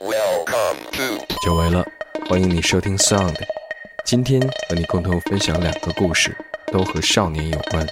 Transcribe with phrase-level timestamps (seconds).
[0.00, 1.86] Welcome to 久违了，
[2.28, 3.36] 欢迎你收听 Sound。
[4.04, 6.36] 今天和你共同分享两个故事，
[6.72, 7.86] 都和少年有关。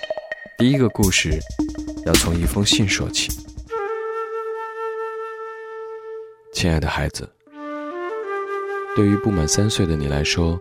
[0.59, 1.39] 第一个故事
[2.05, 3.31] 要从一封信说起。
[6.53, 7.31] 亲爱的孩子，
[8.97, 10.61] 对于不满三岁的你来说，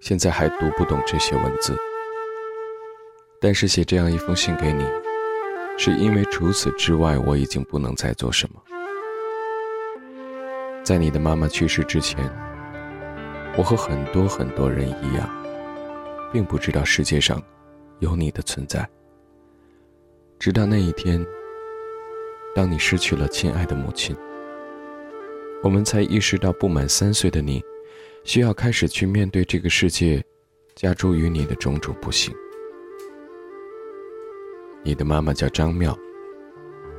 [0.00, 1.76] 现在还读不懂这些文字，
[3.40, 4.84] 但是写这样一封信给你，
[5.78, 8.60] 是因为除此之外，我已经不能再做什么。
[10.90, 12.28] 在你的妈妈去世之前，
[13.56, 15.30] 我和很多很多人一样，
[16.32, 17.40] 并不知道世界上
[18.00, 18.84] 有你的存在。
[20.36, 21.24] 直到那一天，
[22.56, 24.16] 当你失去了亲爱的母亲，
[25.62, 27.62] 我们才意识到，不满三岁的你，
[28.24, 30.20] 需要开始去面对这个世界
[30.74, 32.34] 加诸于你的种种不幸。
[34.82, 35.96] 你的妈妈叫张妙，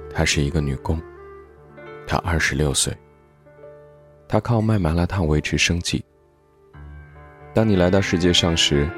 [0.10, 0.98] 她是一个女工，
[2.08, 2.96] 她二十六岁。
[4.32, 6.02] 他靠卖麻辣烫维持生计。
[7.54, 8.90] 当你来到世界上时，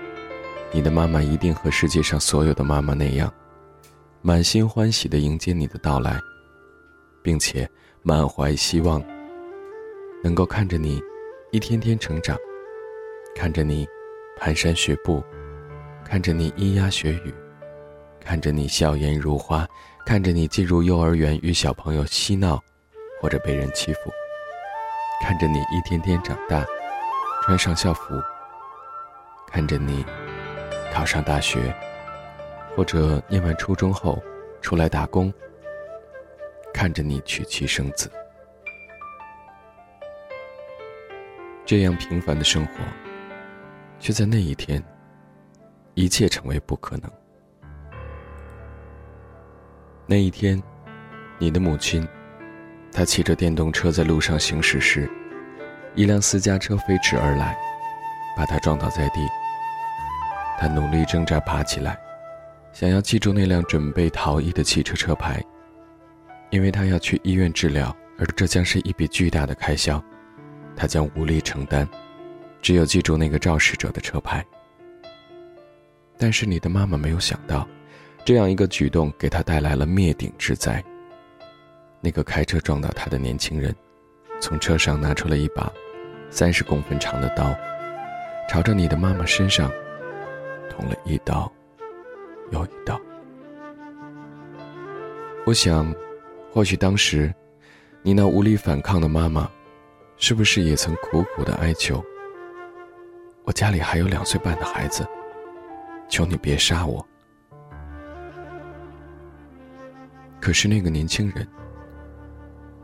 [0.72, 3.34] 你的妈妈一定和世界上所有的妈妈那样，
[4.22, 6.20] 满心欢喜地迎接你的到来，
[7.24, 7.68] 并且
[8.04, 9.04] 满怀希望，
[10.24, 11.02] 能够看着你
[11.50, 12.38] 一天天成长，
[13.36, 13.88] 看着你
[14.40, 15.24] 蹒跚学步，
[16.06, 17.34] 看着你咿呀学语，
[18.24, 19.68] 看着你笑颜如花，
[20.06, 22.62] 看着你进入幼儿园与小朋友嬉闹，
[23.20, 24.12] 或者被人欺负。
[25.24, 26.66] 看着你一天天长大，
[27.42, 28.22] 穿上校服；
[29.48, 30.06] 看着你
[30.94, 31.74] 考上大学，
[32.76, 34.22] 或者念完初中后
[34.62, 35.32] 出来打工；
[36.74, 38.12] 看着你娶妻生子，
[41.66, 42.74] 这样平凡的生活，
[44.00, 44.84] 却在那一天，
[45.94, 47.10] 一切成为不可能。
[50.06, 50.62] 那一天，
[51.40, 52.06] 你的母亲。
[52.94, 55.10] 他骑着电动车在路上行驶时，
[55.96, 57.58] 一辆私家车飞驰而来，
[58.38, 59.28] 把他撞倒在地。
[60.60, 61.98] 他努力挣扎爬起来，
[62.72, 65.44] 想要记住那辆准备逃逸的汽车车牌，
[66.52, 70.02] 因为他要去医院治疗，而这将是一笔巨大的开销，
[70.76, 71.88] 他将无力承担。
[72.62, 74.46] 只有记住那个肇事者的车牌。
[76.18, 77.68] 但是你的妈妈没有想到，
[78.24, 80.82] 这样一个举动给他带来了灭顶之灾。
[82.06, 83.74] 那个开车撞倒他的年轻人，
[84.42, 85.72] 从车上拿出了一把
[86.30, 87.56] 三十公分长的刀，
[88.50, 89.72] 朝着你的妈妈身上
[90.70, 91.50] 捅了一刀
[92.52, 93.00] 又一刀。
[95.46, 95.96] 我想，
[96.52, 97.34] 或许当时
[98.02, 99.50] 你那无力反抗的妈妈，
[100.18, 102.04] 是不是也曾苦苦的哀求
[103.48, 105.08] ：“我家里还有两岁半的孩子，
[106.10, 107.08] 求你别杀我。”
[110.42, 111.48] 可是那个年轻人。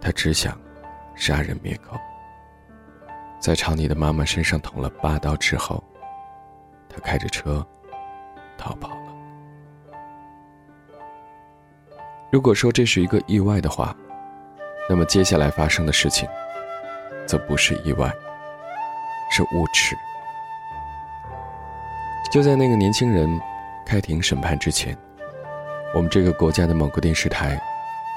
[0.01, 0.59] 他只想
[1.15, 1.97] 杀人灭口。
[3.39, 5.83] 在朝你的妈妈身上捅了八刀之后，
[6.89, 7.65] 他开着车
[8.57, 8.95] 逃跑了。
[12.31, 13.95] 如果说这是一个意外的话，
[14.89, 16.27] 那么接下来发生的事情，
[17.25, 18.13] 则不是意外，
[19.31, 19.95] 是无耻。
[22.31, 23.39] 就在那个年轻人
[23.85, 24.95] 开庭审判之前，
[25.95, 27.59] 我们这个国家的某个电视台，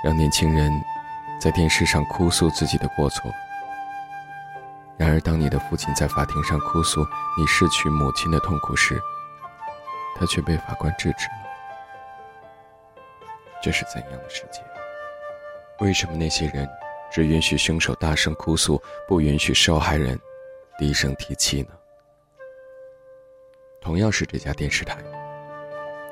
[0.04, 0.72] 让年轻人。
[1.42, 3.28] 在电视上哭诉自己的过错。
[4.96, 7.04] 然而，当你的父亲在法庭上哭诉
[7.36, 9.00] 你失去母亲的痛苦时，
[10.14, 12.92] 他却被法官制止了。
[13.60, 14.60] 这是怎样的世界？
[15.80, 16.68] 为什么那些人
[17.10, 20.16] 只允许凶手大声哭诉，不允许受害人
[20.78, 21.70] 低声提气呢？
[23.80, 24.96] 同样是这家电视台，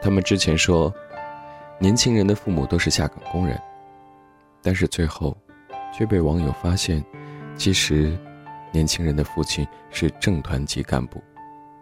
[0.03, 0.93] 他们之前说，
[1.79, 3.57] 年轻人的父母都是下岗工人。
[4.63, 5.37] 但是最后，
[5.93, 7.05] 却被网友发现，
[7.57, 8.17] 其实，
[8.73, 11.23] 年轻人的父亲是正团级干部，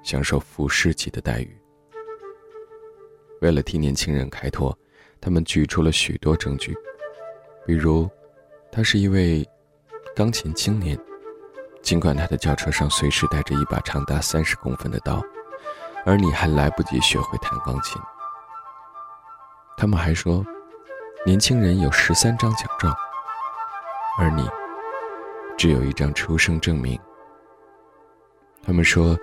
[0.02, 1.60] 享受副师级的待遇。
[3.40, 4.76] 为了替年轻人开脱，
[5.20, 6.74] 他们举出了许多证据，
[7.66, 8.08] 比如，
[8.70, 9.44] 他是一位
[10.14, 10.98] 钢琴青年，
[11.82, 15.20] 尽管他的轿车上随时带着一把长达三十公分的刀，
[16.06, 18.00] 而你还来不及学会弹钢琴。
[19.76, 20.44] 他们还说。
[21.28, 22.90] 年轻人有十三张奖状，
[24.18, 24.48] 而你
[25.58, 26.98] 只有一张出生证明。
[28.62, 29.14] 他们说，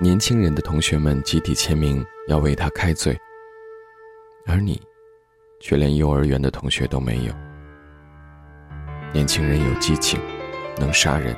[0.00, 3.18] 年轻人的同学们集体签名要为他开罪，
[4.46, 4.80] 而你
[5.58, 7.34] 却连幼儿园的同学都没有。
[9.12, 10.20] 年轻人有激情，
[10.78, 11.36] 能杀人，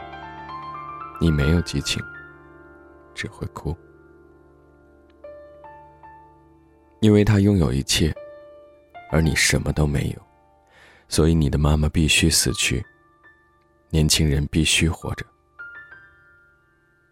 [1.18, 2.02] 你没有激情，
[3.14, 3.74] 只会哭，
[7.00, 8.14] 因为他拥有一切。
[9.12, 10.22] 而你什么都没有，
[11.06, 12.82] 所以你的妈妈必须死去。
[13.90, 15.26] 年轻人必须活着。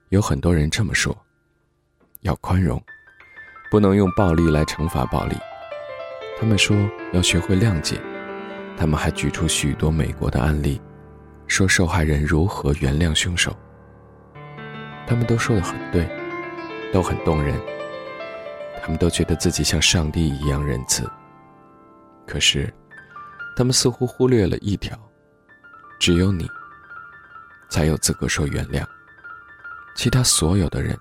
[0.09, 1.15] 有很多人这么说：
[2.23, 2.83] 要宽容，
[3.71, 5.37] 不能用暴力来惩罚暴力。
[6.41, 6.75] 他们说
[7.13, 8.01] 要学会谅解，
[8.79, 10.81] 他们还举出许多美国的案例，
[11.47, 13.55] 说受害人如何原谅凶手。
[15.07, 16.09] 他们都说的很对，
[16.95, 17.55] 都很动人。
[18.83, 21.07] 他们都觉得自己像上帝一样仁慈。
[22.31, 22.73] 可是，
[23.57, 24.97] 他们似乎忽略了一条：
[25.99, 26.49] 只有你
[27.69, 28.87] 才有资格说原谅。
[29.97, 30.97] 其他所有的人，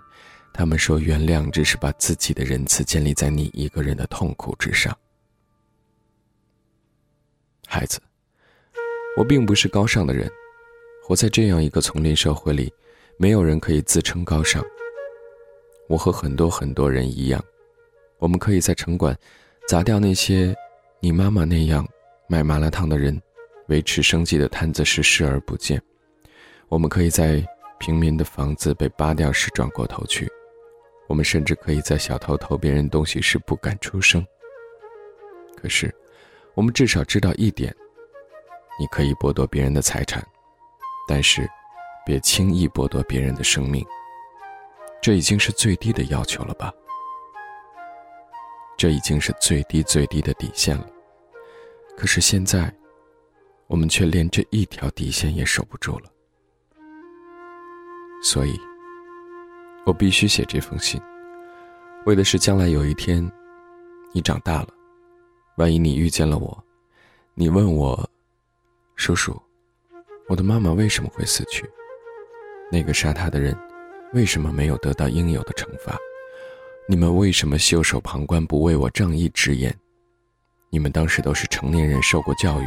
[0.51, 4.97] 他们说原谅只是把自己的仁慈建立在你一个人的痛苦之上。
[7.67, 8.01] 孩子，
[9.15, 10.27] 我并不是高尚的人，
[11.03, 12.73] 活在这样一个丛林社会里，
[13.17, 14.65] 没有人可以自称高尚。
[15.87, 17.39] 我和很多很多人一样，
[18.17, 19.15] 我们可以在城管
[19.67, 20.55] 砸掉那些
[20.99, 21.87] 你妈妈那样
[22.27, 23.21] 卖麻辣烫的人
[23.67, 25.79] 维持生计的摊子是视而不见；
[26.67, 27.43] 我们可以在
[27.79, 30.27] 平民的房子被扒掉时转过头去；
[31.07, 34.25] 我们甚至可以在小偷偷别人东西时不敢出声。
[35.55, 35.93] 可是。
[36.55, 37.73] 我们至少知道一点：
[38.77, 40.21] 你可以剥夺别人的财产，
[41.07, 41.47] 但是
[42.05, 43.85] 别轻易剥夺别人的生命。
[45.01, 46.73] 这已经是最低的要求了吧？
[48.79, 50.87] 这已经是最低最低的底线了。
[51.97, 52.73] 可是现在，
[53.67, 56.05] 我们却连这一条底线也守不住了。
[58.23, 58.57] 所以，
[59.85, 60.97] 我必须写这封信，
[62.05, 63.29] 为的是将来有一天，
[64.13, 64.69] 你长大了。
[65.57, 66.57] 万一你遇见了我，
[67.33, 68.09] 你问我，
[68.95, 69.37] 叔叔，
[70.29, 71.69] 我的妈妈为什么会死去？
[72.71, 73.53] 那个杀她的人，
[74.13, 75.97] 为什么没有得到应有的惩罚？
[76.91, 79.71] 你们为什么袖手旁观，不为我仗义直言？
[80.71, 82.65] 你们当时都是成年人，受过教育，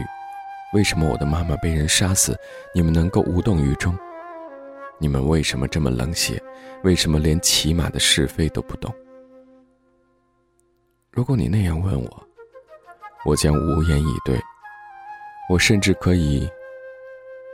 [0.74, 2.38] 为什么我的妈妈被人杀死，
[2.72, 3.98] 你们能够无动于衷？
[5.00, 6.40] 你们为什么这么冷血？
[6.84, 8.94] 为什么连起码的是非都不懂？
[11.10, 12.28] 如果你那样问我，
[13.24, 14.40] 我将无言以对。
[15.50, 16.48] 我甚至可以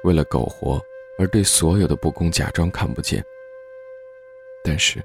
[0.05, 0.79] 为了苟活
[1.19, 3.25] 而对所有的不公假装看不见。
[4.62, 5.03] 但是，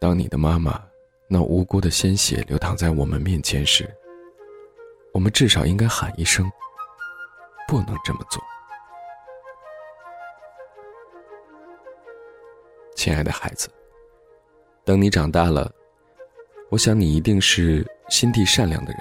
[0.00, 0.82] 当你的妈妈
[1.28, 3.88] 那无辜的鲜血流淌在我们面前时，
[5.12, 6.50] 我们至少应该喊一声
[7.66, 8.42] ：“不能这么做。”
[12.94, 13.68] 亲爱的孩子，
[14.84, 15.72] 等你长大了，
[16.70, 19.00] 我想你一定是心地善良的人。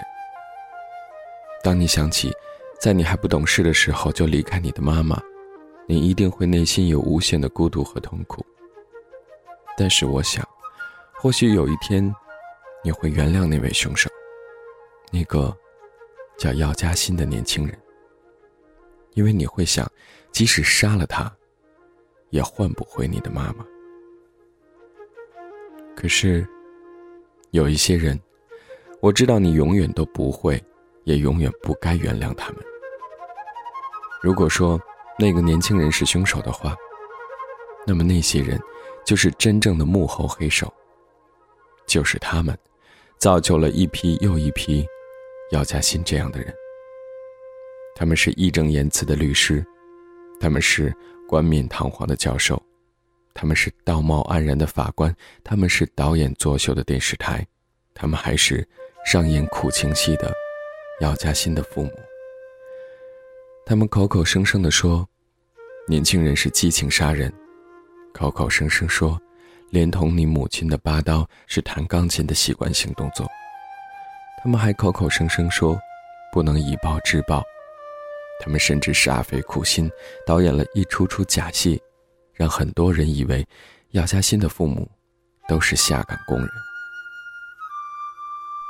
[1.63, 2.31] 当你想起，
[2.80, 5.22] 在你还不懂事的时候就离开你的妈妈，
[5.88, 8.46] 你一定会内心有无限的孤独和痛苦。
[9.78, 10.48] 但是我想，
[11.24, 12.14] 或许有一天，
[12.84, 14.10] 你会原谅那位凶手，
[15.10, 15.58] 那个
[16.38, 17.80] 叫药家鑫的年轻人，
[19.14, 19.90] 因为你会想，
[20.34, 21.34] 即使杀了他，
[22.31, 23.66] 也换不回你的妈妈。
[25.96, 26.46] 可是，
[27.52, 28.20] 有一些人，
[29.00, 30.62] 我知道你永远都不会。
[31.06, 32.64] 也永远不该原谅他们。
[34.22, 34.80] 如果说
[35.20, 36.75] 那个年轻人是凶手的话，
[37.86, 38.58] 那么那些人
[39.06, 40.74] 就是真正的幕后黑手。
[41.94, 42.57] 就是他们，
[43.19, 44.84] 造就了一批又一批
[45.51, 46.51] 姚嘉欣这样的人。
[47.95, 49.63] 他们是义正言辞的律师，
[50.40, 50.92] 他们是
[51.30, 52.60] 冠冕堂皇的教授，
[53.36, 57.46] 他们是道貌岸然的法官，他们是导演作秀的电视台，
[57.94, 58.67] 他们还是
[59.06, 60.34] 上演苦情戏的。
[61.01, 61.91] 姚嘉欣的父母，
[63.67, 65.08] 他们口口声声地说，
[65.88, 67.32] 年轻人是激情杀人，
[68.15, 69.22] 口口声声说，
[69.74, 73.27] 连同你母亲的八刀是弹钢琴的习惯性动作。
[74.44, 75.75] 他们还口口声声说，
[76.32, 77.44] 不能以暴制暴。
[78.39, 79.89] 他们甚至煞费苦心
[80.27, 81.82] 导演了一出出假戏，
[82.36, 83.44] 让很多人以为
[83.94, 84.88] 姚嘉欣的父母
[85.48, 86.48] 都是下岗工人。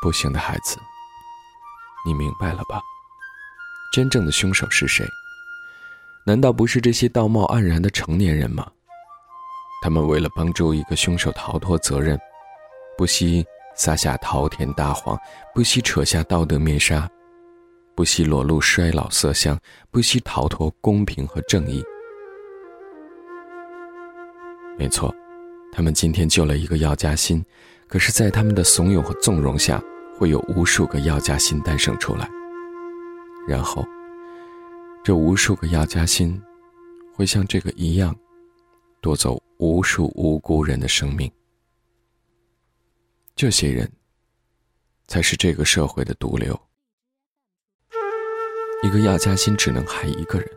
[0.01, 0.77] 不行的孩子。
[2.05, 2.81] 你明白了吧？
[3.91, 5.05] 真正的凶手是谁？
[6.25, 8.71] 难道不是这些道貌岸然的成年人吗？
[9.83, 12.17] 他们为了帮助一个凶手逃脱责任，
[12.97, 15.19] 不惜撒下滔天大谎，
[15.53, 17.05] 不惜扯下道德面纱，
[17.93, 19.59] 不惜裸露衰老色相，
[19.91, 21.83] 不惜逃脱公平和正义。
[24.77, 25.13] 没错，
[25.73, 27.43] 他们今天救了一个药家鑫，
[27.89, 29.83] 可是，在他们的怂恿和纵容下。
[30.17, 32.29] 会有无数个药家鑫诞生出来，
[33.47, 33.83] 然后，
[35.03, 36.39] 这无数个药家鑫，
[37.15, 38.15] 会像这个一样，
[39.03, 41.29] 夺走无数无辜人的生命。
[43.35, 43.91] 这些人，
[45.07, 46.57] 才是这个社会的毒瘤。
[48.81, 50.49] 一个药家鑫只能害一个人，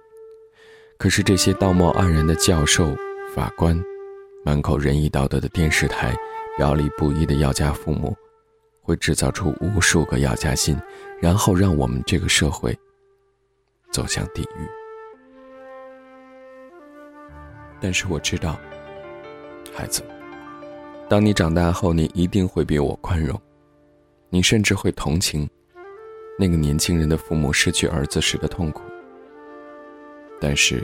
[0.96, 2.96] 可是这些道貌岸然的教授、
[3.34, 3.76] 法官，
[4.44, 6.14] 满口仁义道德的电视台，
[6.56, 8.16] 表里不一的药家父母，
[8.80, 10.80] 会制造出无数个药家鑫，
[11.20, 12.78] 然后让我们这个社会
[13.90, 14.85] 走向地狱。
[17.80, 18.58] 但是我知道，
[19.74, 20.02] 孩子，
[21.08, 23.40] 当你长大后，你一定会比我宽容，
[24.30, 25.48] 你甚至会同情
[26.38, 28.82] 那个年轻人的父母失去儿子时的痛苦。
[30.40, 30.82] 但是，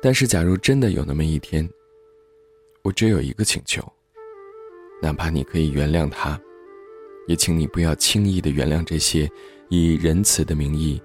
[0.00, 1.68] 但是，假如真的有那么一天，
[2.82, 3.82] 我只有一个请求，
[5.02, 6.40] 哪怕你可以原谅他，
[7.26, 9.30] 也请你不要轻易的原谅这些
[9.68, 11.00] 以仁慈的名义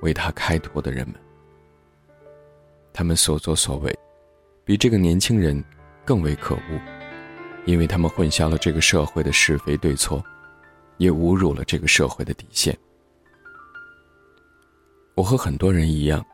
[0.00, 1.16] 为他开脱的人们。
[2.92, 3.96] 他们所作所为，
[4.64, 5.62] 比这个年轻人
[6.04, 6.80] 更为可恶，
[7.64, 10.24] 因为他们混淆了这个社会的是非对错，
[10.98, 12.76] 也侮辱了这个社会的底线。
[15.14, 16.24] 我和很多人一样。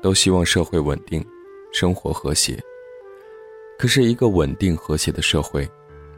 [0.00, 1.26] 都希望社会稳定，
[1.72, 2.56] 生活和谐。
[3.76, 5.68] 可是，一个稳定和谐的社会，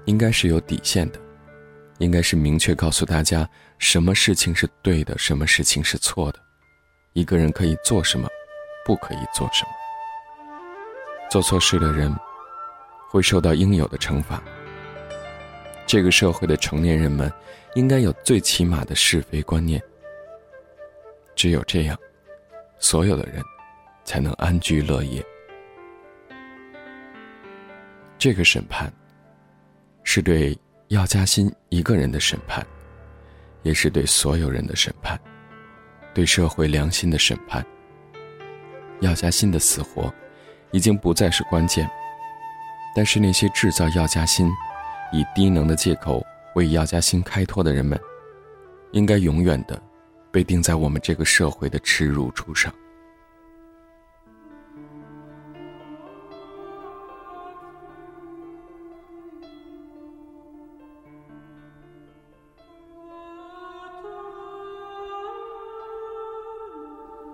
[0.04, 1.18] 应该是有底线的，
[1.96, 6.38] 应该是明确告诉大家什么事情是对的，什么事情是错的，
[7.14, 8.28] 一个人可以做什么，
[8.84, 9.70] 不可以做什么。
[11.30, 12.14] 做错事的人，
[13.08, 14.42] 会受到应有的惩罚。
[15.86, 17.32] 这个社会的成年人们，
[17.74, 19.82] 应该有最起码的是非观念。
[21.34, 21.98] 只有这样，
[22.78, 23.42] 所有的人。
[24.02, 25.24] 才能安居乐业。
[28.18, 28.92] 这个审判，
[30.02, 30.58] 是对
[30.88, 32.66] 药家鑫一个人的审判，
[33.62, 35.20] 也是对所有人的审判，
[36.12, 37.64] 对社会良心的审判。
[39.00, 40.12] 药家鑫的死活，
[40.72, 41.90] 已经不再是关键，
[42.94, 44.50] 但是那些制造药家鑫，
[45.12, 46.24] 以低能的借口
[46.54, 47.98] 为药家鑫开脱的人们，
[48.92, 49.80] 应该永远的
[50.30, 52.72] 被钉在我们这个社会的耻辱柱上。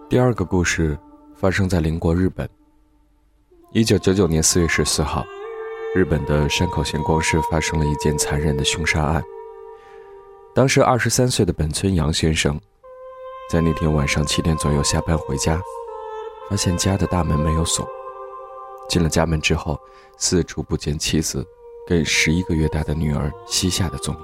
[0.09, 0.99] 第二个故事
[1.35, 2.49] 发生在邻国日本。
[3.73, 5.27] 一九九九年四月十四号，
[5.95, 9.23] 日本的山口县光市发生了一件残忍的凶杀案。
[10.55, 12.59] 当时二十三岁的本村洋先生，
[13.51, 15.61] 在那天晚上七点左右下班回家，
[16.49, 17.87] 发现家的大门没有锁。
[18.89, 19.79] 进了家门之后，
[20.17, 21.45] 四处不见妻子
[21.87, 24.21] 跟十一个月大的女儿西夏的踪影，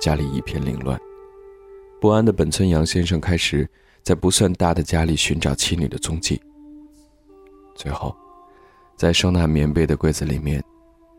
[0.00, 1.00] 家里一片凌乱。
[2.00, 3.68] 不安的本村洋先生开始。
[4.02, 6.42] 在不算大的家里寻找妻女的踪迹。
[7.76, 8.12] 最后，
[8.96, 10.62] 在收纳棉被的柜子里面，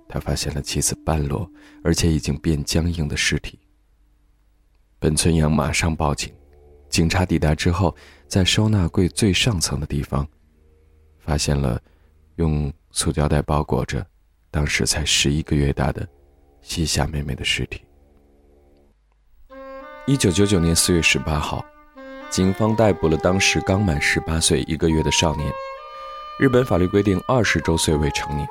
[0.08, 1.50] 他发现了妻子半裸
[1.84, 3.60] 而且已经变僵硬的尸体。
[5.00, 6.34] 本村阳马上报警，
[6.90, 7.96] 警察抵达之后，
[8.28, 10.28] 在收纳柜最上层的地方，
[11.20, 11.82] 发现了
[12.36, 14.06] 用塑胶袋包裹着
[14.50, 16.08] 当时才十一个月大的
[16.62, 17.82] 西夏妹妹的尸体。
[20.06, 21.66] 一九九九年四月十八号。
[22.30, 25.54] 警方逮捕了当时刚满十八岁一个月的少年。
[26.40, 28.48] 日本法律规定，二十周岁未成年。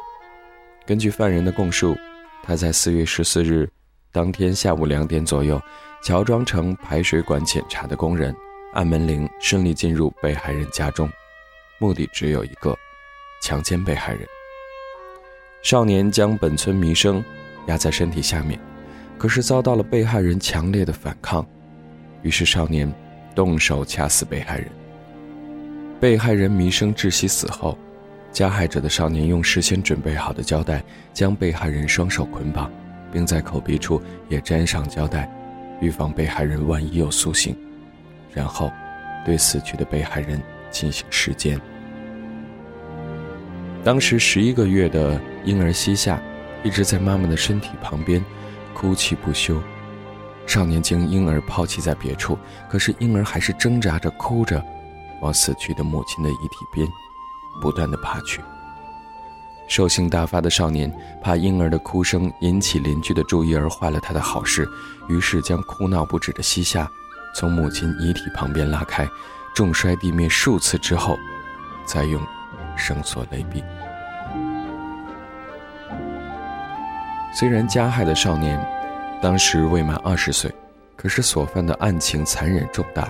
[0.87, 1.97] 根据犯人的供述，
[2.43, 3.69] 他在四月十四日
[4.13, 5.61] 当天下午两点左右，
[6.03, 8.35] 乔装成排水管检查的工人，
[8.73, 11.11] 按门铃顺利进入被害人家中，
[11.79, 12.77] 目的只有一个：
[13.43, 14.25] 强奸被害人。
[15.63, 17.23] 少年将本村弥生
[17.67, 18.61] 压在身体下面，
[19.19, 21.45] 可是遭到了被害人强烈的反抗，
[22.23, 22.93] 于是少年。
[23.35, 24.71] 动手掐死被害人。
[26.03, 27.79] 被害人弥生窒息死后，
[28.33, 30.83] 加害者的少年用事先准备好的胶带
[31.15, 32.69] 将被害人双手捆绑，
[33.13, 35.31] 并在口鼻处也粘上胶带，
[35.81, 37.57] 预防被害人万一又苏醒。
[38.33, 38.73] 然后，
[39.25, 40.43] 对死去的被害人
[40.73, 41.61] 进行尸检。
[43.85, 46.21] 当时十一个月的婴儿西夏，
[46.65, 48.21] 一直在妈妈的身体旁边，
[48.75, 49.63] 哭泣不休。
[50.49, 52.37] 少年将婴儿抛弃在别处，
[52.69, 54.61] 可是婴儿还是挣扎着、哭着，
[55.23, 56.87] 往死去的母亲的遗体边
[57.63, 58.43] 不断的爬去。
[59.69, 64.69] 兽性大发的少年怕婴儿的哭声引起邻居的注意而坏了他的好事，
[65.09, 66.87] 于是将哭闹不止的西夏
[67.35, 69.09] 从母亲遗体旁边拉开，
[69.55, 71.17] 重摔地面数次之后，
[71.87, 72.21] 再用
[72.77, 73.65] 绳索勒毙。
[77.35, 78.63] 虽然加害的少年。
[79.23, 80.53] 当时未满二十岁，
[80.97, 83.09] 可是所犯的案情残忍重大，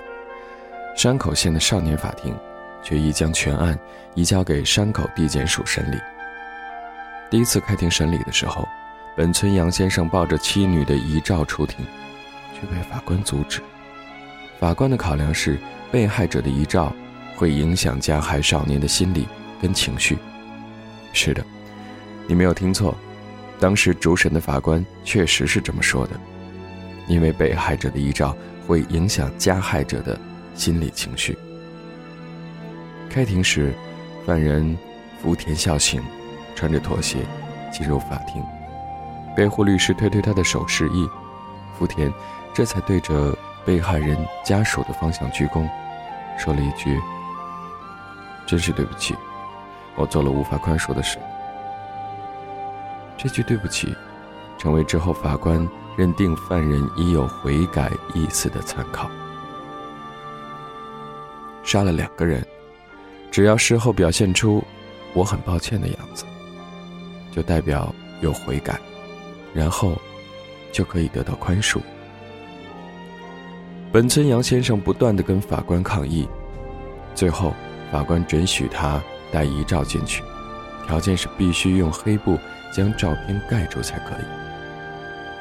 [0.95, 2.35] 山口县的少年法庭
[2.83, 3.77] 决议将全案
[4.13, 5.97] 移交给山口地检署审理。
[7.29, 8.67] 第一次开庭审理的时候，
[9.15, 11.85] 本村杨先生抱着妻女的遗照出庭，
[12.53, 13.59] 却被法官阻止。
[14.59, 15.57] 法官的考量是，
[15.91, 16.93] 被害者的遗照
[17.35, 19.27] 会影响加害少年的心理
[19.61, 20.17] 跟情绪。
[21.11, 21.43] 是的，
[22.27, 22.95] 你没有听错，
[23.59, 26.11] 当时主审的法官确实是这么说的，
[27.07, 30.19] 因为被害者的遗照会影响加害者的
[30.53, 31.37] 心理情绪。
[33.09, 33.73] 开庭时，
[34.25, 34.77] 犯人
[35.21, 36.01] 福田孝行
[36.55, 37.19] 穿着拖鞋
[37.71, 38.43] 进入法庭，
[39.35, 41.07] 辩护律师推推他的手示意，
[41.77, 42.11] 福田
[42.53, 45.69] 这才对着被害人家属的方向鞠躬。
[46.37, 46.99] 说了一句
[48.47, 49.15] ：“真是对不起，
[49.95, 51.19] 我做了无法宽恕的事。”
[53.17, 53.95] 这句对不起，
[54.57, 59.09] 成为之后法官认定犯人已有悔改意思的参考。
[61.73, 62.45] 杀了两个人，
[63.31, 64.63] 只要事后表现出
[65.15, 66.23] 我很抱歉的样子，
[67.31, 68.79] 就代表有悔改，
[69.55, 69.99] 然后
[70.71, 71.79] 就可以得到宽恕。
[73.91, 76.27] 本村杨先生不断的跟法官抗议，
[77.15, 77.51] 最后
[77.91, 79.01] 法官准许他
[79.31, 80.21] 带遗照进去，
[80.85, 82.37] 条件是必须用黑布
[82.71, 84.25] 将照片盖住才可以。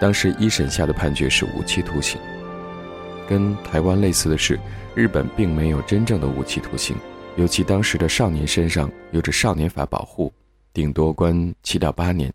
[0.01, 2.19] 当时一审下的判决是无期徒刑。
[3.29, 4.59] 跟台湾类似的是，
[4.95, 6.97] 日本并没有真正的无期徒刑，
[7.37, 10.33] 尤其当时的少年身上有着少年法保护，
[10.73, 12.33] 顶多关七到八年，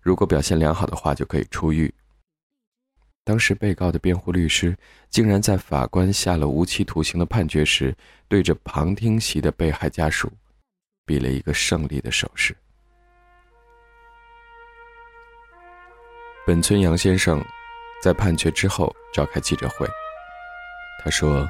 [0.00, 1.92] 如果表现良好的话就可以出狱。
[3.22, 4.76] 当时被告的辩护律师
[5.08, 7.94] 竟然在法官下了无期徒刑的判决时，
[8.26, 10.32] 对着旁听席的被害家属，
[11.04, 12.56] 比了一个胜利的手势。
[16.46, 17.44] 本村杨先生
[18.02, 19.86] 在判决之后召开记者会，
[21.02, 21.48] 他说：“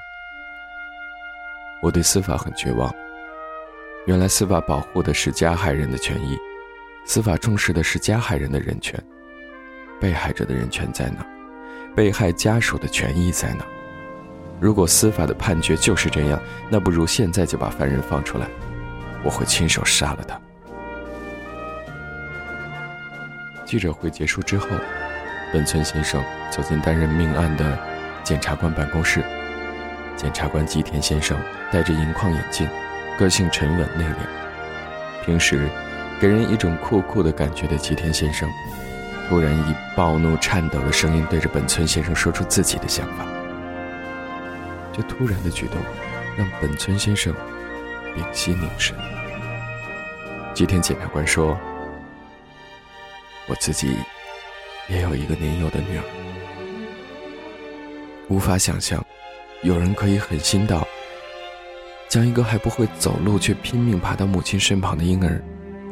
[1.83, 2.95] 我对司法很绝望。
[4.07, 6.39] 原来司法保护的是加害人的权益，
[7.05, 8.99] 司法重视的是加害人的人权，
[10.01, 11.27] 被害者的人权在哪？”
[11.97, 13.65] 被害家属的权益在哪？
[14.61, 16.41] 如果司法的判决就是这样，
[16.71, 18.47] 那不如现在就把犯人放出来，
[19.25, 20.41] 我会亲手杀了他。
[23.65, 24.69] 记者会结束之后，
[25.53, 27.77] 本村先生走进担任命案的
[28.23, 29.21] 检察官办公室。
[30.21, 31.41] 检察官吉田先生
[31.73, 32.69] 戴着银框眼镜，
[33.19, 35.67] 个性沉稳内敛，平时
[36.21, 38.47] 给人一种酷酷的感觉的吉田先生。
[39.31, 43.25] 突然以暴怒颤抖的声音对着本村先生说出自己的想法。
[44.93, 45.81] 这突然的举动，
[46.37, 47.33] 让本村先生
[48.15, 48.95] 屏息凝神。
[50.53, 51.59] 吉田检察官说
[53.49, 53.97] ：“我自己
[54.87, 56.05] 也有一个年幼的女儿，
[58.29, 59.03] 无法想象，
[59.63, 60.87] 有人可以狠心到
[62.09, 65.43] 将一个还不会走路却拼命爬到母亲身旁的婴儿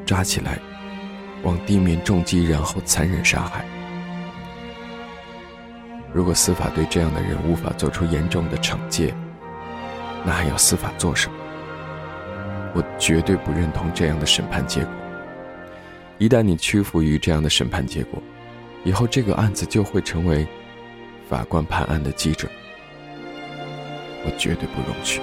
[0.07, 0.59] 抓起来。”
[1.44, 3.64] 往地面重击，然后残忍杀害。
[6.12, 9.14] 如果司法对这样的人无法做出严重的惩戒，
[10.24, 11.37] 那还要司法做什么？
[12.74, 14.92] 我绝对不认同这样的审判结果。
[16.18, 18.20] 一旦你屈服于这样的审判结果，
[18.83, 20.44] 以后这个案子就会成为
[21.28, 22.50] 法官判案的基准。
[24.29, 25.23] 我绝对不容许。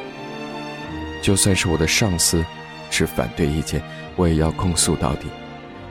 [1.22, 2.44] 就算是我的上司
[2.90, 3.82] 持反对意见，
[4.16, 5.28] 我也要控诉到底。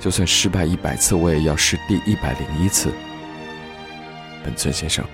[0.00, 2.92] 就算失败一百次，我也要试第一百零一次。
[4.44, 5.04] 本村先生，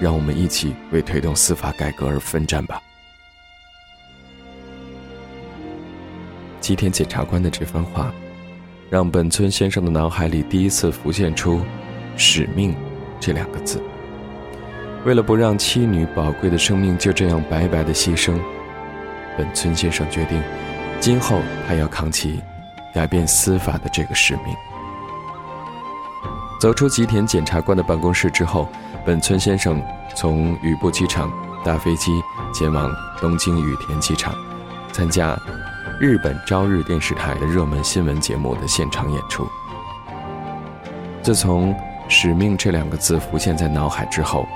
[0.00, 2.82] 让我们一起为推动司法改革而奋战吧。
[6.60, 8.12] 吉田检察官的这番话，
[8.90, 11.60] 让本村先生的脑海里第一次浮现出
[12.16, 12.74] “使命”
[13.20, 13.82] 这两个字。
[15.04, 18.38] 为了不让妻女宝贵的生命就这样白白的牺牲，
[19.36, 20.42] 本村先生决定，
[21.00, 22.42] 今后他要扛起。
[22.94, 24.54] 改变司法的这个使命。
[26.60, 28.68] 走出吉田检察官的办公室之后，
[29.04, 29.82] 本村先生
[30.14, 31.28] 从羽部机场
[31.64, 32.12] 搭飞机
[32.54, 32.88] 前往
[33.20, 34.32] 东京羽田机场，
[34.92, 35.36] 参加
[36.00, 39.44] 日本朝日电视台的热门新闻节目的现场演出。
[41.20, 41.74] 自从
[42.06, 44.46] “使命”这两个字浮现在脑海之后，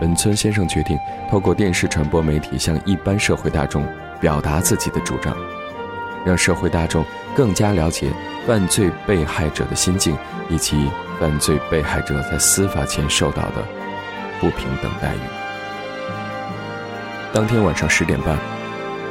[0.00, 0.98] 本村先生决定
[1.30, 3.86] 透过电视传播媒体向一般社会大众
[4.20, 5.36] 表达自己的主张。
[6.24, 8.10] 让社会大众更加了解
[8.46, 10.16] 犯罪被害者的心境，
[10.48, 13.64] 以及犯罪被害者在司法前受到的
[14.40, 15.20] 不平等待遇。
[17.32, 18.36] 当天晚上十点半，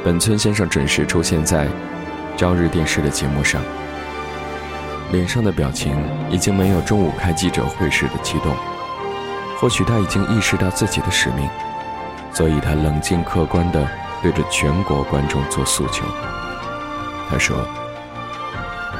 [0.04, 1.66] 本村先生准时出现在
[2.36, 3.60] 朝日电视的节目上，
[5.10, 5.96] 脸上的表情
[6.30, 8.54] 已经没有中午开记者会时的激动。
[9.60, 11.48] 或许他已经意识到自己的使命，
[12.32, 13.84] 所以他冷静客观地
[14.22, 16.04] 对着全国观众做诉求。
[17.28, 17.56] 他说：“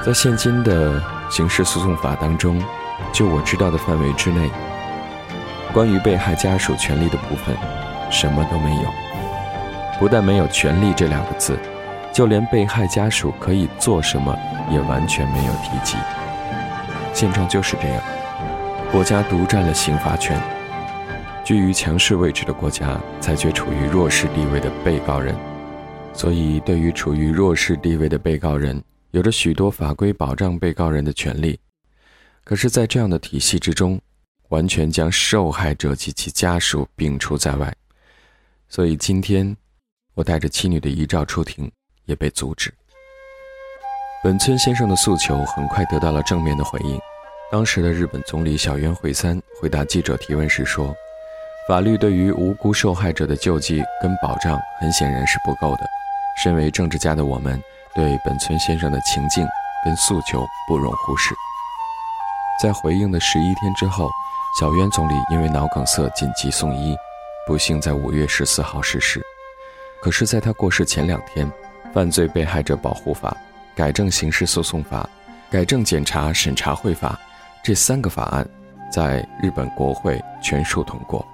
[0.05, 2.61] 在现今的刑事诉讼法当中，
[3.13, 4.51] 就我知道的范围之内，
[5.73, 7.57] 关于被害家属权利的部分，
[8.11, 8.91] 什么都没有。
[10.01, 11.57] 不但没有“权利”这两个字，
[12.13, 14.37] 就连被害家属可以做什么
[14.69, 15.97] 也完全没有提及。
[17.15, 18.03] 现状就是这样，
[18.91, 20.41] 国家独占了刑罚权，
[21.45, 25.37] 居于强势位置的国家裁决处于弱势地位的被告人，
[26.15, 31.61] 所以对于处于弱势地位的被告人，有着许多法规保障被告人的权利。
[32.45, 34.01] 可是，在这样的体系之中，
[34.49, 37.73] 完全将受害者及其家属摒除在外，
[38.71, 39.55] 所以今天
[40.15, 41.71] 我带着妻女的遗照出庭
[42.07, 42.73] 也被阻止。
[44.25, 46.99] 本村先生的诉求很快得到了正面的回应。
[47.51, 50.95] 当时的日本总理小渊惠三回答记者提问时说
[51.67, 55.87] ：“法律对于无辜受害者的救济跟保障，很显然是不够的。
[56.43, 57.59] 身为政治家的我们，
[57.95, 59.47] 对本村先生的情境
[59.83, 61.35] 跟诉求不容忽视。”
[62.63, 64.09] 在回应的十一天之后。
[64.59, 66.97] 小渊总理因为脑梗塞紧急送医，
[67.47, 69.21] 不幸在五月十四号逝世。
[70.03, 71.47] 可是，在他过世前两天，
[71.93, 73.31] 《犯罪被害者保护法》、
[73.77, 75.09] 改正刑事诉讼法、
[75.51, 77.21] 改正检察审查会法
[77.63, 78.49] 这三个法案，
[78.91, 81.27] 在日本国会全数通过。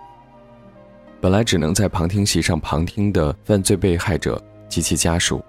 [1.20, 5.42] 本来只能在旁听席上旁听的犯罪被害者及其家属，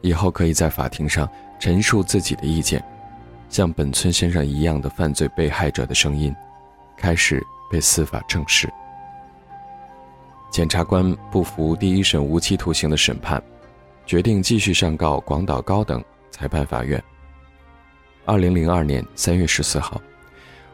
[0.00, 2.82] 以后可以在法庭上陈述自己的意见，
[3.48, 6.34] 像本村先生一样的犯罪被害者的声音。
[6.96, 8.72] 开始被司法正视。
[10.50, 13.42] 检察官不服第一审无期徒刑的审判，
[14.06, 17.02] 决定继续上告广岛高等裁判法院。
[18.26, 20.00] 二零零二年三月十四号，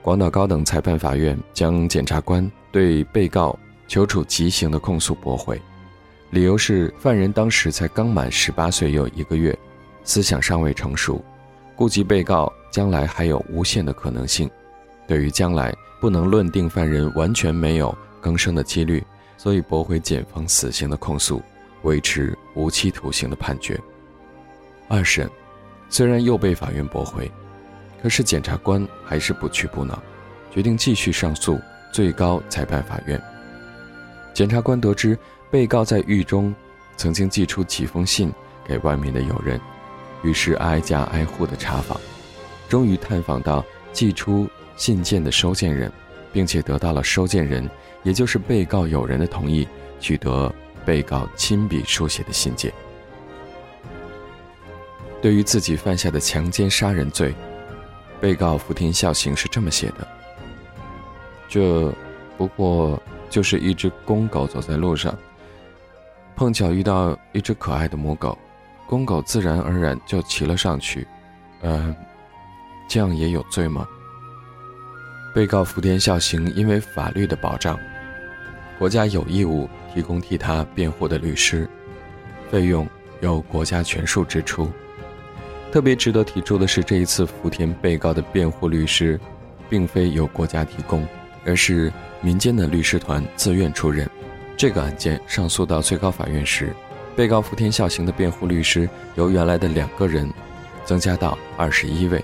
[0.02, 3.58] 广岛高等裁判法院将检察官对被告
[3.88, 5.60] 求处极刑的控诉驳回，
[6.30, 9.56] 理由是犯人当时才刚满十八岁又一个月，
[10.04, 11.24] 思想尚未成熟，
[11.74, 14.48] 顾及被告将来还有无限的可能性，
[15.06, 15.74] 对于将来。
[16.00, 19.04] 不能论定犯人完全没有更生的几率，
[19.36, 21.42] 所以驳回检方死刑的控诉，
[21.82, 23.78] 维持无期徒刑的判决。
[24.88, 25.28] 二审
[25.90, 27.30] 虽然又被法院驳回，
[28.02, 30.00] 可是检察官还是不屈不挠，
[30.50, 31.60] 决定继续上诉
[31.92, 33.20] 最高裁判法院。
[34.34, 35.18] 检察官得知
[35.50, 36.54] 被告在狱中
[36.96, 38.32] 曾经寄出几封信
[38.66, 39.60] 给外面的友人，
[40.22, 42.00] 于是挨家挨户的查访，
[42.68, 44.48] 终于探访到寄出。
[44.76, 45.92] 信件的收件人，
[46.32, 47.68] 并且得到了收件人，
[48.02, 50.50] 也就是被告友人的同意，取得
[50.86, 52.72] 被告亲笔书写的信件。
[55.20, 57.34] 对于自己犯下的强奸杀人罪，
[58.20, 60.06] 被告福田孝行是这么写的：
[61.48, 61.92] 这
[62.36, 65.16] 不过就是一只公狗走在路上，
[66.36, 68.36] 碰巧遇到一只可爱的母狗，
[68.86, 71.06] 公狗自然而然就骑了上去。
[71.62, 71.94] 嗯，
[72.88, 73.86] 这样也有罪吗？
[75.34, 77.78] 被告福田孝行因为法律的保障，
[78.78, 81.68] 国家有义务提供替他辩护的律师，
[82.50, 82.86] 费用
[83.20, 84.70] 由国家全数支出。
[85.72, 89.18] 特别值得提出的是，这一次福田被告的辩护律师，
[89.68, 91.06] 并非由国家提供，
[91.44, 94.08] 而是民间的律师团自愿出任。
[94.56, 96.74] 这个案件上诉到最高法院时，
[97.14, 100.28] 被告福田孝行的辩护律师由原来的两个人，
[100.84, 102.22] 增加到二十一位，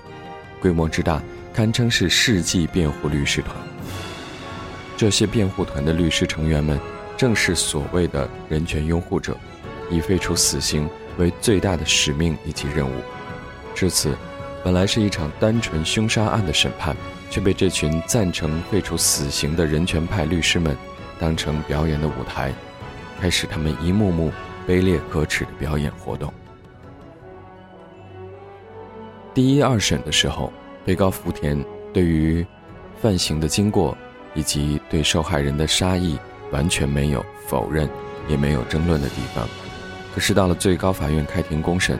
[0.59, 1.21] 规模之大。
[1.53, 3.55] 堪称是世纪辩护律师团。
[4.95, 6.79] 这些辩护团的律师成员们，
[7.17, 9.35] 正是所谓的人权拥护者，
[9.89, 12.93] 以废除死刑为最大的使命以及任务。
[13.77, 14.17] 至此，
[14.63, 16.97] 本来是一场单纯凶杀案的审判，
[17.29, 20.75] 却被这群赞成废除死刑的人权派律师们
[21.19, 22.51] 当成表演的舞台，
[23.21, 24.31] 开始他们一幕幕
[24.67, 26.33] 卑劣可耻的表演活动。
[29.35, 30.51] 第一二审的时候。
[30.87, 31.61] 被告福田
[31.93, 32.47] 对于
[33.01, 33.97] 犯行的经过
[34.33, 36.17] 以及对受害人的杀意
[36.49, 37.89] 完全没有否认，
[38.29, 39.45] 也没有争论的地方。
[40.15, 41.99] 可是到了最高法院开庭公审，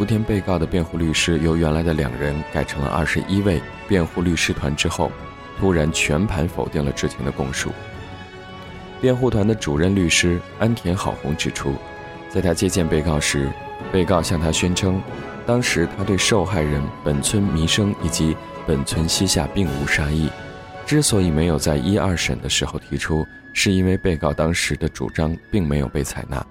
[0.00, 5.12] 福田被告的辩护律师由原来的两人改成了二十一位辩护律师团之后，
[5.58, 7.70] 突然全盘否定了之前的供述。
[8.98, 11.74] 辩护团的主任律师安田好宏指出，
[12.30, 13.52] 在他接见被告时，
[13.92, 15.02] 被告向他宣称。
[15.44, 18.34] 当时他对受害人本村弥生以及
[18.66, 20.30] 本村西夏并无杀意，
[20.86, 26.42] 之所以没有在一二审的时候提出，是因为被告当时的主张并没有被采纳。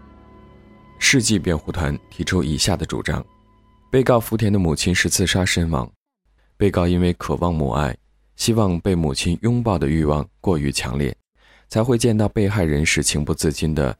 [0.99, 3.25] 世纪辩护团提出以下的主张：
[3.91, 5.91] 被告福田的母亲是自杀身亡，
[6.57, 7.97] 被告因为渴望母爱，
[8.35, 11.15] 希望被母亲拥抱的欲望过于强烈，
[11.69, 13.97] 才会见到被害人时情不自禁地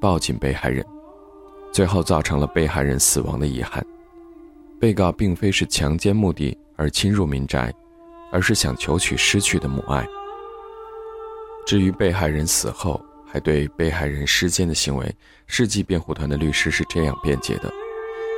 [0.00, 0.86] 抱紧被害人，
[1.72, 3.84] 最后造成了被害人死亡的遗憾。
[4.78, 7.74] 被告并非是强奸目的而侵入民宅，
[8.30, 10.06] 而是想求取失去的母爱。
[11.66, 15.12] 至于被害人死后还对被害人施奸的行为，
[15.48, 17.72] 世纪辩护团的律师是这样辩解的：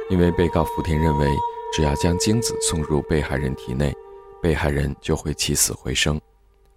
[0.08, 1.28] 因为被告福田认为，
[1.72, 3.94] 只要将精子送入被害人体内，
[4.40, 6.20] 被害人就会起死回生，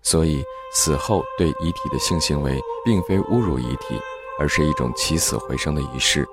[0.02, 4.00] 所以死后对遗体的性行为并非侮辱遗体，
[4.40, 6.28] 而是一种起死回生的仪式。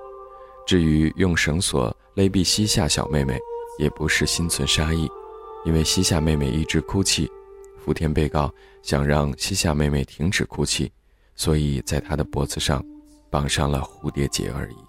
[0.67, 3.39] 至于用绳索勒毙西夏小妹妹，
[3.79, 5.09] 也不是心存杀意，
[5.65, 7.31] 因为西夏妹妹一直哭泣，
[7.85, 10.91] 福田被告想让西夏妹妹停止哭泣，
[11.37, 12.85] 所以在她的脖子上
[13.31, 14.88] 绑上了蝴蝶结而已。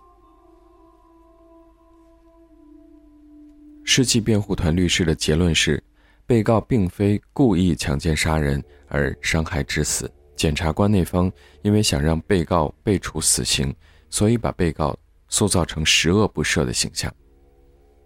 [3.92, 5.84] 世纪辩护团律师的结论是，
[6.28, 10.08] 被告并非故意强奸杀人而伤害致死。
[10.36, 11.30] 检察官那方
[11.64, 13.76] 因为想让被告被处死刑，
[14.12, 14.96] 所以把被告。
[15.32, 17.12] 塑造成十恶不赦的形象。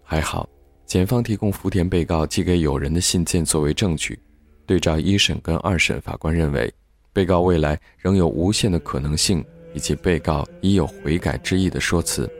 [0.02, 0.48] 还好，
[0.86, 4.18] 检方提供福田被告寄给友人的信件作为证据。
[4.66, 6.72] 对照一审跟二审，法官认为，
[7.12, 9.44] 被告未来仍有无限的可能性，
[9.74, 12.30] 以及被告已有悔改之意的说辞，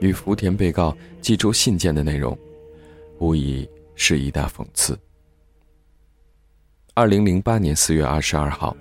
[0.00, 2.36] 与福田被告寄出信件的内容，
[3.22, 4.98] 无疑是一大讽刺。
[6.92, 8.76] 二零零八年四月二十二号，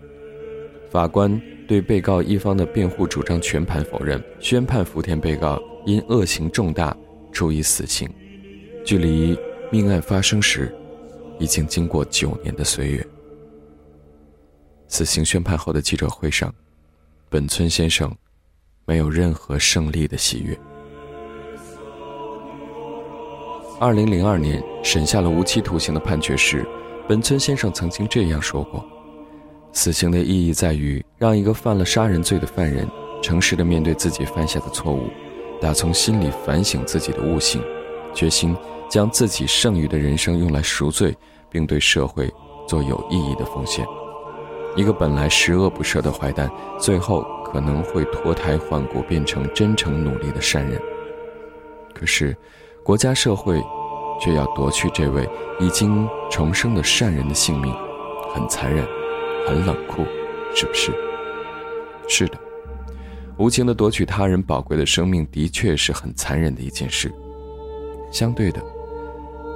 [0.90, 1.40] 法官。
[1.68, 6.94] 对被告一方的辩护主张全盘否认，宣判福田被告因恶行重大，
[7.32, 8.10] 处以死刑。
[8.84, 9.40] 距离
[9.72, 10.76] 命案发生时，
[11.40, 13.08] 已经经过九年的岁月。
[14.90, 16.54] 死刑宣判后的记者会上，
[17.30, 18.14] 本村先生
[18.84, 20.60] 没有任何胜利的喜悦。
[23.82, 26.64] 二零零二年审下了无期徒刑的判决时，
[27.08, 28.86] 本村先生曾经这样说过。
[29.74, 32.88] 死刑的意义在于让一个犯了杀人罪的犯人
[33.24, 35.10] 诚实的面对自己犯下的错误，
[35.60, 37.60] 打从心里反省自己的悟性，
[38.14, 38.56] 决心
[38.88, 41.18] 将自己剩余的人生用来赎罪，
[41.50, 42.32] 并对社会
[42.68, 43.84] 做有意义的奉献。
[44.76, 50.80] 一个本来十恶不赦的坏蛋，最后可能会脱胎换骨，变成真诚努力的善人。
[51.96, 52.38] 可是，
[52.84, 53.64] 国家社会
[54.20, 55.28] 却要夺去这位
[55.60, 57.74] 已经重生的善人的性命，
[58.34, 58.86] 很残忍。
[59.48, 60.06] 很冷酷，
[60.54, 60.94] 是不是？
[62.08, 62.38] 是的，
[63.38, 67.12] 无情的夺取他人宝贵的生命，的确是很残忍的一件事。
[68.12, 68.62] 相对的，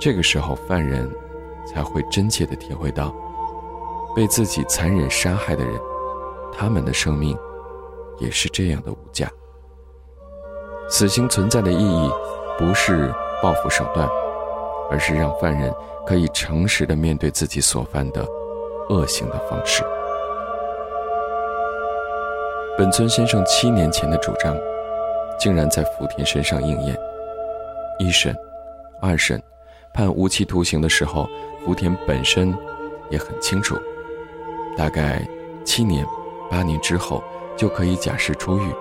[0.02, 1.08] 这个时候犯人
[1.68, 3.14] 才会真切的体会到，
[4.16, 5.80] 被自己残忍杀害的人，
[6.52, 7.38] 他们的生命
[8.18, 9.30] 也是这样的无价。
[10.90, 12.10] 死刑存在的意义，
[12.58, 14.08] 不是报复手段，
[14.90, 15.74] 而是让犯人
[16.06, 18.26] 可以诚实的面对自己所犯的。
[18.88, 19.84] 恶行的方式。
[22.78, 24.56] 本村先生七年前的主张，
[25.40, 26.96] 竟然在福田身上应验。
[27.98, 28.36] 一审、
[29.02, 29.42] 二审
[29.92, 31.28] 判无期徒刑的时候，
[31.66, 32.56] 福田本身
[33.10, 33.76] 也很清楚，
[34.78, 35.28] 大概
[35.64, 36.06] 七年、
[36.48, 37.24] 八年之后
[37.58, 38.72] 就可以假释出狱。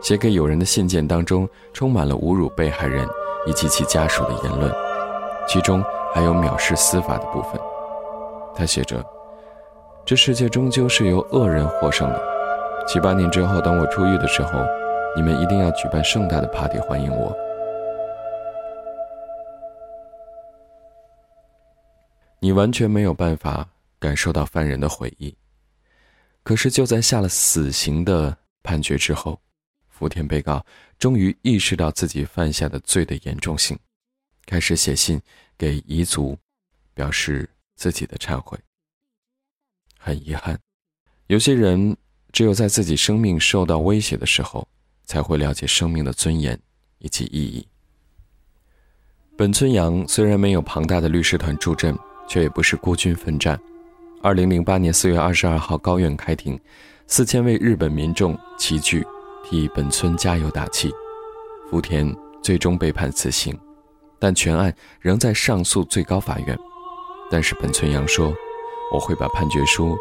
[0.00, 3.06] 写给友人的信件当中，充满了侮辱被害人
[3.46, 4.72] 以及其家属的言论，
[5.46, 5.84] 其中
[6.14, 7.60] 还有藐视司法的部分。
[8.54, 9.04] 他写着
[10.04, 12.20] ：“这世界终究是由恶人获胜的。
[12.86, 14.52] 七八年之后，等我出狱的时候，
[15.14, 17.32] 你们一定要举办盛大的 party 欢迎我。”
[22.42, 25.36] 你完全没有办法感受到犯人的悔意。
[26.42, 29.38] 可是就在下了死刑的判决之后，
[30.00, 30.64] 福田被告
[30.98, 33.78] 终于意识到自己犯下的罪的严重性，
[34.46, 35.20] 开始写信
[35.56, 36.36] 给彝族，
[36.94, 37.48] 表示。
[37.80, 38.58] 自己的忏悔。
[39.98, 40.60] 很遗憾，
[41.28, 41.96] 有些人
[42.30, 44.68] 只有在自己生命受到威胁的时候，
[45.06, 46.60] 才会了解生命的尊严
[46.98, 47.66] 以及意义。
[49.34, 53.58] 本村阳虽然没有庞大的律师团助阵，却也不是孤军奋战。
[54.22, 56.60] 二零零八年四月二十二号，高院开庭，
[57.06, 59.02] 四千位日本民众齐聚，
[59.50, 60.94] 替本村加油打气。
[61.68, 63.58] 福田最终被判死刑，
[64.18, 66.56] 但全案仍在上诉最高法院。
[67.28, 68.32] 但是本村阳说
[68.94, 69.96] ：“我会把判决书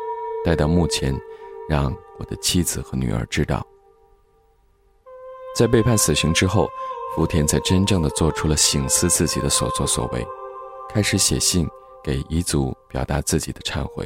[0.46, 1.20] 带到墓前，
[1.68, 3.66] 让我的妻子和女儿知道。”
[5.56, 6.70] 在被判死刑之后，
[7.16, 10.26] 福田才真正的做出了醒思自己的所作所为，
[10.90, 11.68] 开始写信
[12.04, 14.06] 给彝族表达自己的忏悔。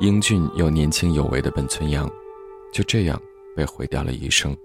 [0.00, 2.08] 英俊又年轻有为的本村阳，
[2.72, 3.20] 就这样
[3.58, 4.56] 被毁掉了一生。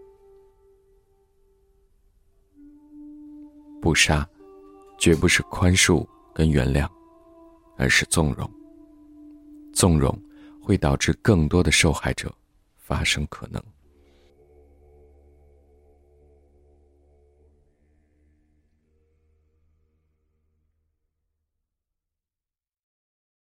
[3.82, 4.30] 不杀，
[5.00, 6.08] 绝不是宽恕。
[6.32, 6.88] 跟原谅，
[7.76, 8.50] 而是纵容。
[9.74, 10.16] 纵容
[10.62, 12.32] 会导致更多的受害者
[12.78, 13.64] 发生可能。